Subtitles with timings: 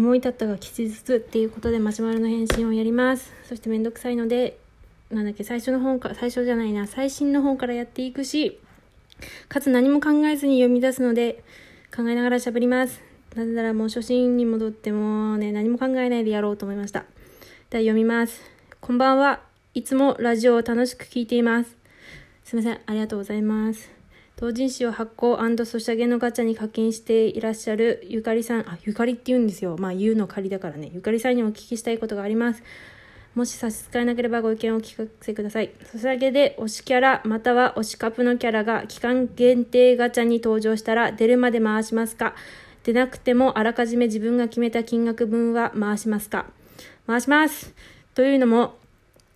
[0.00, 3.30] 思い立ったが吉日っていうことでマシュマロの返信をやります。
[3.46, 4.58] そしてめんどくさいので
[5.10, 8.58] なんだっけ最初の本か最初じゃないな最新の本からやっていくし
[9.48, 11.44] かつ何も考えずに読み出すので
[11.94, 13.02] 考えながら喋ります。
[13.36, 17.00] なぜならもう初心に戻ってもね何も考えないでやろうと思いました。
[17.68, 18.40] では読みます。
[18.80, 19.40] こんばんは。
[19.74, 21.76] いつもラジオを楽しく聞いています。
[22.42, 22.80] すいません。
[22.86, 23.99] ありがとうございます。
[24.40, 25.36] 同人誌を発行
[25.66, 29.76] ソシャゲのガチャに課金していらっしゃるゆかりさん、あ、ゆかりって言うんですよ。
[29.78, 30.90] まあ、ゆうの仮だからね。
[30.94, 32.62] ゆかりさんにお聞きしたいことがあります。
[33.34, 35.70] もし差し支えなければご意見をお聞かせください。
[35.84, 42.34] ソシャゲで推しキャラ、または推しカプのキャラが期間限定ガチャに登場したら出るまで回しますか？
[42.82, 46.46] 出なくてもあらかじめ自分が決めた金額分は回しますか？
[47.06, 47.74] 回します
[48.14, 48.74] というのも、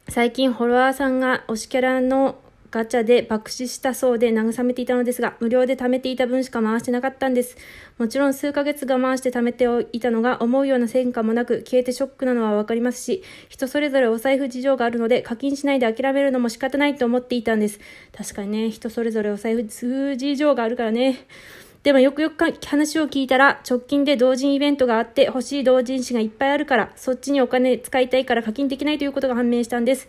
[0.09, 2.39] 最近フォロワーさんが推しキャラの
[2.75, 7.57] ガチャで爆死したそうで慰めていたのですが、無料で貯めていた分しか回してなかったんです。
[7.99, 17.79] もちろん数ヶ月我慢して貯めていたのが思うような戦果もなく消えてショックなのはわかりますし、人それぞれお財布事情があるので課金しないで諦めるのも仕方ないと思っていたんです。
[18.13, 21.27] 確かにね、人それぞれお財布事情があるからね。
[21.85, 30.09] でもよくよく話を聞いたら、直近で同人イベントがあって欲しい同人誌がいっぱいあるから、そっちにお金使いたいから課金できないということが判明したんです。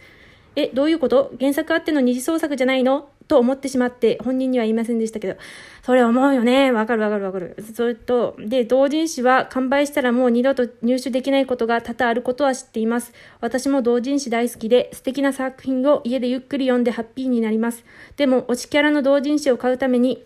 [0.55, 1.33] え、どういうこと？
[1.39, 3.09] 原作あっての二次創作じゃないの？
[3.27, 5.35] と思ってしまって、本人には言いませんでしたけど、
[5.83, 6.71] それ思うよね。
[6.71, 7.55] わかるわかるわかる。
[7.73, 13.13] それと、で、同人誌は完売したらもう二度と入手できないことが多々あることは知っています。
[13.41, 17.83] 私も同人誌大好きで、素敵な作品を家でゆっくり読んでハッピーになります。
[18.15, 20.23] でも、推しキャラの同人誌を買うために、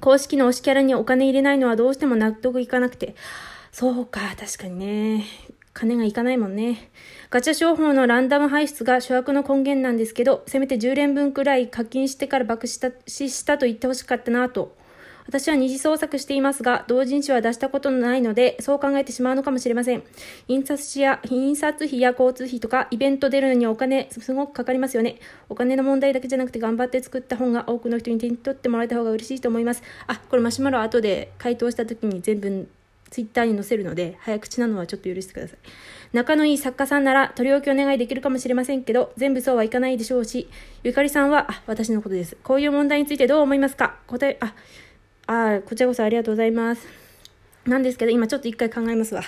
[0.00, 3.16] 公式の推しキャラにお金入れないのはどうしても納得いかなくて、
[3.72, 5.24] そうか、確かにね。
[5.72, 6.90] 金がいかないもんね。
[7.30, 12.80] ガチャ商法のランダム排出が諸悪の根源なんですけど、せめて10連分くらい課金してから爆死
[13.30, 14.76] したと言ってほしかったなと。
[15.26, 20.02] 私は二次創作していますが、同人誌は出したことのないので、そう考えてしまうのかもしれません。
[20.48, 25.20] 印刷費や、印刷費や交通費とか、イベント出るのにお金、すごくかかりますよね。
[25.48, 29.84] お金の問題だけじゃなくて、頑張って作った本が多くの人に手に取ってもらえた方が嬉しいと思います。
[30.08, 32.68] あ、これマシュマロ後で回答した時に全部
[33.10, 35.58] ツイッターに載せるので、早口なのはちょっと許してください。
[36.12, 40.48] 仲のいい作家さんなら取り置きお願いできるかもしれませんけど、全部そうはいかないでしょうし、
[40.84, 42.36] ゆかりさんは、あ、私のことです。
[42.42, 43.98] こういう問題についてどう思いますか？
[44.06, 44.54] 答え、あ、
[45.26, 46.86] あ、こちらこそありがとうございます。
[47.66, 49.22] なんですけど、今ちょっと一回考えますわ。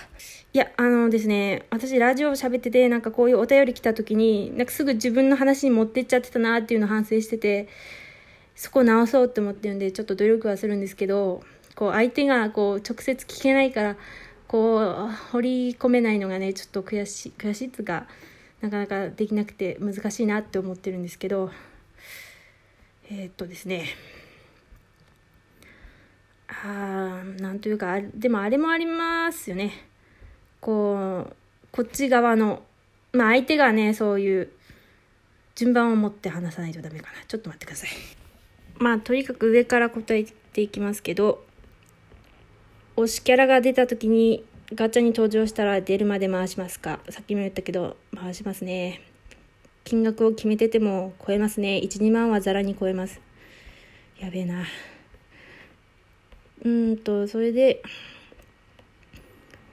[0.54, 7.68] いや、あのですね、私ラジオ喋ってて、なんかこういうお便り来た時に、なんかすぐ自分の話に持ってっちゃってたなっていうのを反省してて、
[8.54, 11.42] そこ直そうって思ってるんで、ちょっと努力はするんですけど、
[11.74, 13.96] こう相手がこう直接聞けないから
[14.46, 18.06] こう掘り込めないのがねちょっと悔しい悔しいっつうか
[18.60, 21.50] なかなかできなくて難しいなって思ってるんですけど
[23.10, 23.86] えー、っとですね。
[26.48, 29.72] あなんというかでもあれもありますよね。
[30.60, 31.36] こう
[31.72, 32.62] こっち側の
[33.12, 34.48] まあ相手がねそういう
[35.54, 37.24] 順番を持って話さないとダメかな。
[37.26, 37.90] ちょっと待ってください。
[38.78, 41.44] まあとにかく上から答えていきますけど
[42.96, 44.44] 推しキャラが出た時に
[44.74, 47.00] ガチャに登場したら出るまで回しますか？
[47.08, 49.00] さっきも言ったけど回しますね。
[49.84, 51.80] 金額を決めてても超えますね。
[51.82, 53.20] 12万はザラに超えます。
[54.18, 54.64] やべえな。
[56.64, 57.82] うんとそれで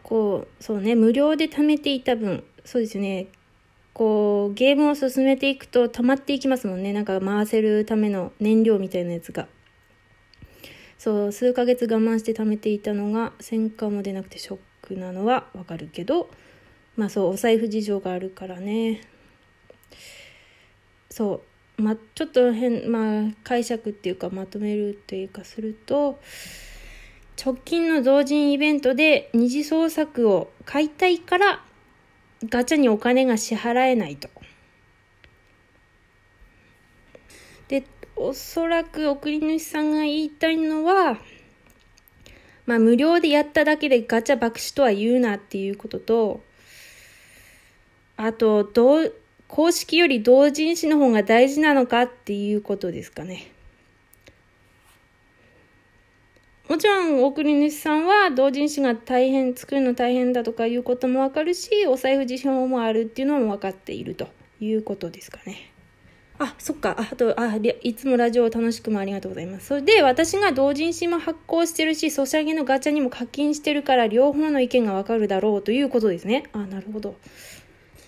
[0.01, 2.43] こうそうね無料で貯めていた分。
[2.65, 3.27] そうですね。
[3.93, 6.93] こうゲームを進めていくと溜まっていきますもんね。
[6.93, 9.47] なんか回せるための燃料みたいなやつが。
[10.99, 16.29] そう数ヶ月我慢して貯めていたのが戦果も出なくてショックなのはわかるけど
[16.97, 19.01] まあそうお財布事情があるからね
[21.09, 21.41] そ
[21.77, 26.19] うまあちょっと変まあ解釈っていうかまとめるというかすると
[27.41, 31.63] 直近の同人イベントで二次創作を買いたいから
[32.49, 34.29] ガチャにお金が支払えないと。
[37.69, 37.85] で
[38.21, 41.17] おそらく送り主さんが言いたいのは、
[42.65, 46.41] まあ無料でやっただけでガチャ爆死とは言うなっていうことと、
[48.17, 49.15] あと、どう、
[49.47, 53.51] 公式より同人誌の方が大事なのかっていうことですかね。
[56.67, 64.27] もちろん送り主さんは同人誌が大変、作るの大変だとかいうこともわかるし、お財布事情もあるっていうのも分かっていると
[64.59, 65.71] いうことですかね。
[66.39, 66.95] あ、そっか。
[66.97, 69.67] あと、あ、いつもラジオを楽しくもありがとうございます。
[69.67, 76.45] それで、私が同人誌も発行してるし、ソシャゲのガチャにも課金してるから、両方の意見がわかるだろうということですね。
[76.53, 77.15] あ、なるほど。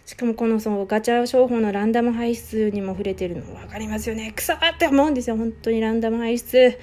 [0.06, 4.32] しかもこのそのガチャ商法のランダム排出にも触れてるの分かりますよね。
[4.34, 5.36] くそって思うんですよ。
[5.36, 6.78] 本当にランダム排出。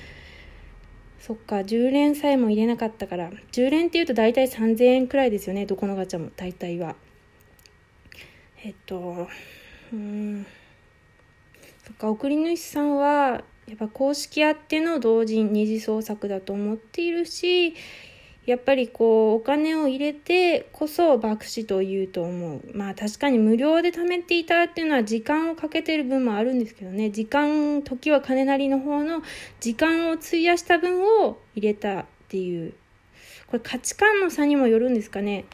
[1.20, 3.30] そっか、10連さえも入れなかったから。
[3.52, 5.66] 10連っていうと大体3000円くらいですよね。
[5.66, 6.94] どこのガチャも、大体は。
[8.64, 9.28] えっと、
[9.92, 10.46] うん。
[11.98, 17.74] か、送り主さんは、やっぱ公式あっての同人二次創作だと思っているし、
[18.48, 22.62] やっぱりこうお金を入れてこそ爆死と言うと思う。
[22.72, 27.10] まあ確かに無料で貯めていたっていうのは時間をかけてる分もあるんですけどね。
[27.10, 29.22] 時間時は金なりの方の
[29.60, 32.72] 時間を費やした分を入れたっていう。
[33.48, 35.44] これ価値観の差にもよるんですかね。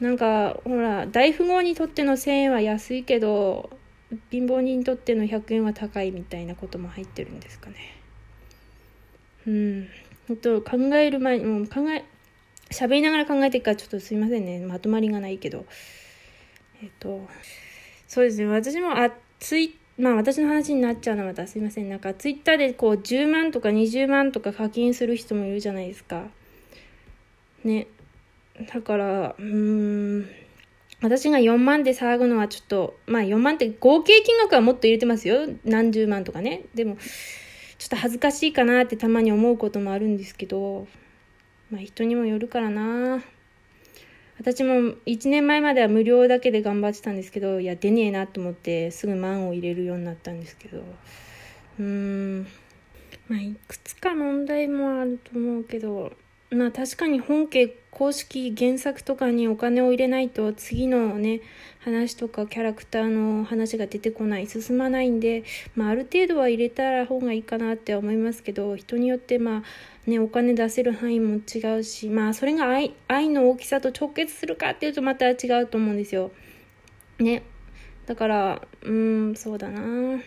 [0.00, 3.70] なんかほら大富豪にとっての1000円は安いけど
[4.30, 7.76] 貧乏人にとっての100円は高いみたいなことも入ってるんですかね。
[9.46, 9.88] うん。
[10.28, 12.04] 本当考える前にもう考え
[12.70, 14.60] 喋りながら考えていくからちょっとすいませんね。
[14.60, 15.66] まとまりがないけど。
[16.82, 17.28] えっと
[18.06, 18.46] そうですね。
[18.46, 21.88] 私もあツイまあ私の話になっちゃうのはまたすいません。
[21.88, 26.24] なんかツイッターでこう10万とか20万とか課金する人もいるじゃないですか。
[27.64, 27.86] ね。
[28.72, 30.43] だからうーん。
[31.04, 35.46] 私が4万で騒ぐのはちょっとまあ4万って合計金額はもっと入れてますよ。
[35.62, 36.62] 何十万とかね。
[36.74, 36.96] でも
[37.76, 40.86] ちょっと恥ずかしいかなってたまに思うこともあるんですけど、
[41.70, 43.22] まあ人にもよるからな。
[44.38, 50.78] 私も1年前までは無料だけで頑張ってたんですけど、いや、出ねえなと思ってすぐ万を入れるようになったんですけど、
[51.80, 52.46] うーん、
[53.28, 56.14] まあいくつか問題もあると思うけど、
[56.54, 61.40] まあ確かに本家公式原作とかにお金を入れないと次のね
[61.78, 65.44] 話とかキャラクターの話が出てこない進まないんで、
[65.76, 76.32] まあ、ある程度は入れた方がいいかなって思いますけど人によってまあねお金出せる範囲も違うしまあそれが愛愛の大きさと直結するかっていうとまた違うと思うんですよ。
[77.18, 77.42] ね
[78.06, 80.20] だからうんそうだな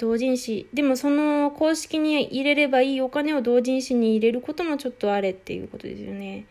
[0.00, 6.46] 同人誌でもその公式に入れればいいお金を同人誌に入れることもちょっとあれっていうことですよね。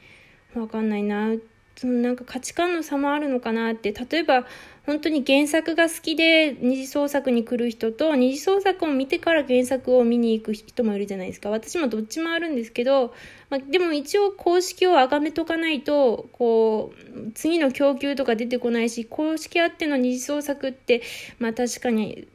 [0.54, 1.34] わかんないな。
[1.75, 3.92] そのなんか価値観の差もあるのかなって。
[3.92, 4.46] 例えば
[4.86, 11.50] 本当に原作が好きで二次創作に来る人と二次創作を見てから原作を見に行く人もいるじゃないですか。
[11.50, 13.16] 私もどっちもあるんですけど、
[13.50, 21.01] まあ、でも一応公式を崇めとかないとこう次の供給とか出てこないし公式あっての二次創作って
[21.40, 22.28] まあ確かに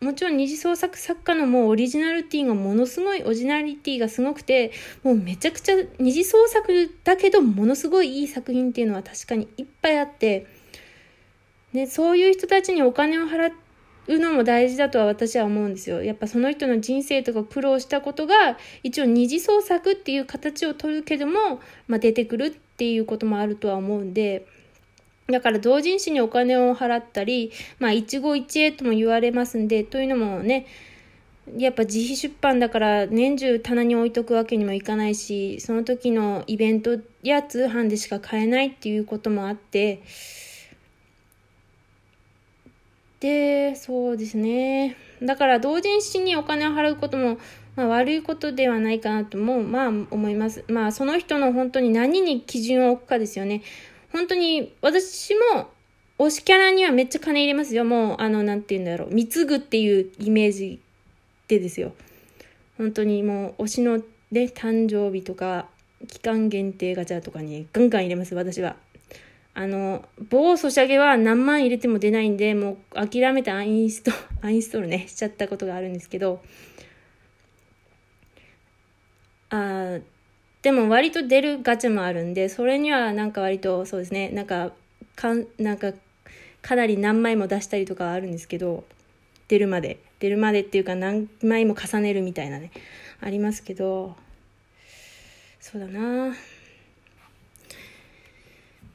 [0.00, 10.46] もちろん二次創作作家のもうオリジナリティがものすごい、オリジナリティがすごくて、もうめちゃくちゃ二次創作だけどものすごいいい作品っていうのは確かにいっぱいあって、
[11.74, 13.52] ね、そういう人たちにお金を払
[14.08, 16.02] うのも大事だとは私は思うんですよ。
[16.02, 24.46] やっぱその人の人生とか苦労したことが、一応二次創作っていう形を取るけども、まあ、出てくるっていうこともあるとは思うんで、
[25.30, 30.66] だから同人誌にお金を払ったり、まあ一期一会とも言われますんで、というのもね、
[31.56, 40.02] やっぱ自費出版だから年中棚に置いとくわけにもいかないし、その時のイベントや通販でしか買えないっていうこともあって、
[43.20, 44.96] で、そうですね。
[45.22, 47.38] だから同人誌にお金を払うことも、
[47.76, 50.64] まあ、悪いことではないかなとも、まあ思います。
[50.68, 53.62] まあその人の本当に何に基準を置くかですよね。
[54.12, 55.70] 本当に、私も、
[56.18, 57.84] 推しキャラにはめっちゃ金入れますよ。
[57.84, 59.14] もう、あの、なんて言うんだろう。
[59.14, 60.80] 貢ぐっていうイメージ
[61.48, 61.92] でですよ。
[62.76, 64.04] 本当にもう、推しのね、
[64.54, 65.68] 誕生日とか、
[66.08, 68.76] 期間限定ガチャとかにガンガン入れます、私は。
[69.54, 76.42] あの、某ソシャゲは何万入れても出ないんで、もう諦めてアインスト、 アインストールね、しちゃったことがあるんですけど、
[79.50, 79.98] あ
[80.62, 84.72] でも割と出るガチャもあるんで、それにはなんか割とそうですね、なんか、
[85.16, 85.92] かん、なんか、
[86.62, 88.84] かなり何枚も出したりとかあるんですけど、
[89.48, 89.98] 出るまで。
[90.20, 92.70] 出るまでっていうか何枚も重ねるみたいなね、
[93.20, 94.14] ありますけど、
[95.60, 96.34] そうだな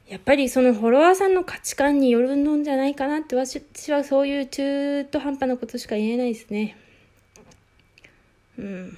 [0.08, 6.78] やっぱりそのフォロワーさんの価値観によるのんじゃないかなって私はそういう中途半端なことしか言えないですね。
[8.60, 8.98] うん。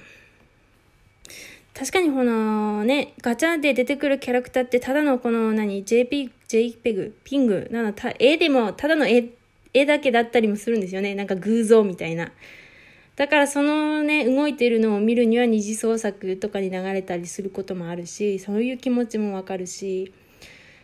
[1.78, 9.28] 確かにこのね、ガチャで出てくるキャラクターってただのこの何、JP、JPEG、ピング、なの、た絵でもただの絵、
[9.72, 11.14] 絵だけだったりもするんですよね。
[11.14, 12.32] なんか偶像みたいな。
[13.14, 20.12] だからそのね、動いてるのを見るには二次創作とかに流れたりすることもあるし、そういう気持ちもわかるし、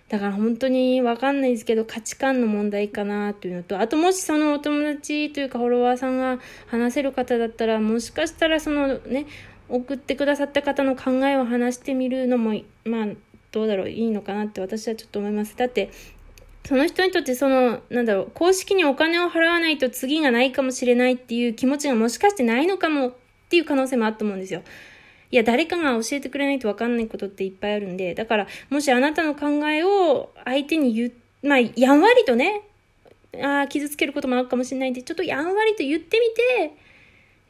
[0.09, 9.27] だから本当にわかんないですけど価値観の問題かなというのと、あともしそのお友達というかフォロワーさんが話せる方だったら、もしかしたらそのね、
[9.69, 13.07] 送ってくださった方の考えを話してみるのも、まあ、
[13.53, 15.57] どうだろう、いいのかなって私はちょっと思います。
[15.57, 15.91] だって、
[16.67, 23.15] その人にとってその、なんだろう、公式にお金を払わないと次がないかもしれないっていう気持ちがもしかしてないのかもっ
[23.49, 24.63] ていう可能性もあると思うんですよ。
[25.31, 31.13] いや、誰かが教えてくれないと分かんないことっていっぱいあるんで、だから、もしあなたの考えを相手に言
[31.45, 32.63] まあ、やんわりとね、
[33.43, 36.19] あ傷つけることもあるかもしれないんで、ちょっとやんわりと言って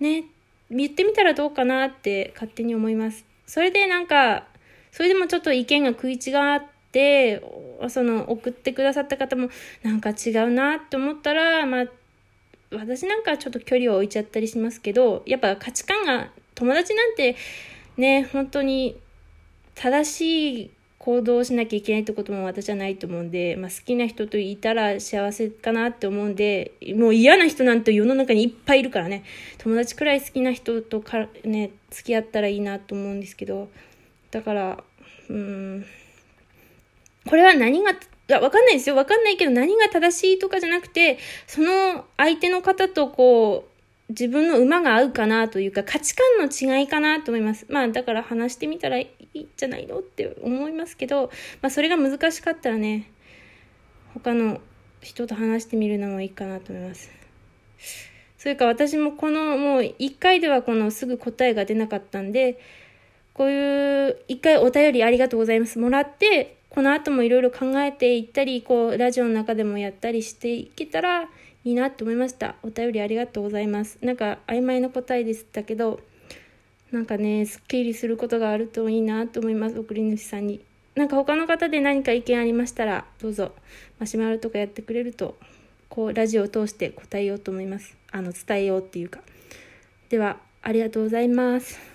[0.00, 0.24] みて、ね、
[0.70, 3.24] 言ってみたらどうかなって勝手に思います。
[3.46, 4.46] それでなんか、
[4.92, 7.42] それでもちょっと意見が食い違って、
[7.88, 9.50] その送ってくださった方も
[9.82, 11.86] なんか違うなって思ったら、まあ、
[12.72, 17.36] 私なんかちょっと距離を置いちゃったりしますけど、やっぱ価値観が、友達なんて
[17.96, 18.96] ね、本当に
[19.74, 20.70] 正しい
[21.04, 29.22] 行動しなきゃいけないってことも私はないと思うんで、まあ、好きな人といたら幸せかなって思うんで、もう嫌な人なんて世の中にいっぱいいるからね、
[29.58, 33.68] 友達くらい好きな人とかね、付き合ったらいいなと思うんですけど、
[34.30, 34.82] だから、
[35.28, 35.84] うん、
[37.28, 37.90] これは何が、
[38.40, 38.96] わかんないですよ。
[38.96, 43.73] わかんないけど何が正しいとかじゃなくて、その相手の方とこう、
[44.10, 47.66] 自分の馬が合うかなというか価値観の違いかなと思います。
[47.70, 51.30] まあだから話してみたらいいんじゃないのって思いますけど、
[51.62, 53.10] まあそれが難しかったらね、
[54.12, 54.60] 他の
[55.00, 57.10] 人と話してみるのもいいかなと思います。
[58.36, 62.60] それか私もこのもう1回ではこのすぐ答えが出なかったんで、
[63.32, 71.30] こういう1回お便りありがとうございますもらって、この後もいろいろ考えていったり、こうラジオの中でもやったりしていけたら
[71.64, 72.56] いいなと思いました。
[72.62, 73.98] お便りありがとうございます。
[74.02, 76.00] なんか曖昧な答えでしたけど
[76.92, 79.78] なんかねすっきりすることがあるといいなと思います。
[79.78, 80.60] 送り主さんに。
[80.94, 83.52] なんか他の方で何か意見ありましたらどうぞ。
[83.98, 85.36] マシュマロとかやってくれると
[85.88, 87.96] こうラジオを通して答えようと思います。
[88.12, 89.20] あの伝えようっていうか。
[90.10, 91.93] ではありがとうございます。